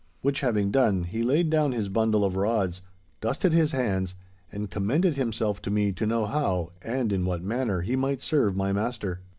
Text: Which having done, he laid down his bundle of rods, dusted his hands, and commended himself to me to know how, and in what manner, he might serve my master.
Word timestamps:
Which 0.23 0.39
having 0.39 0.71
done, 0.71 1.03
he 1.03 1.21
laid 1.21 1.51
down 1.51 1.73
his 1.73 1.87
bundle 1.87 2.23
of 2.23 2.35
rods, 2.35 2.81
dusted 3.19 3.53
his 3.53 3.71
hands, 3.71 4.15
and 4.51 4.67
commended 4.71 5.15
himself 5.15 5.61
to 5.61 5.69
me 5.69 5.91
to 5.91 6.07
know 6.07 6.25
how, 6.25 6.71
and 6.81 7.13
in 7.13 7.23
what 7.23 7.43
manner, 7.43 7.81
he 7.81 7.95
might 7.95 8.19
serve 8.23 8.55
my 8.55 8.73
master. 8.73 9.19